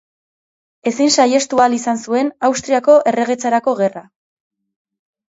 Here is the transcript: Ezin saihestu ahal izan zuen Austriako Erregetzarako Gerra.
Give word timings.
Ezin 0.91 1.09
saihestu 1.17 1.59
ahal 1.65 1.75
izan 1.77 1.99
zuen 2.05 2.31
Austriako 2.49 2.95
Erregetzarako 3.11 3.75
Gerra. 3.81 4.03